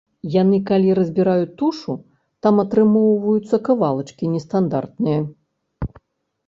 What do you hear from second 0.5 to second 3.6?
калі разбіраюць тушу, там атрымоўваюцца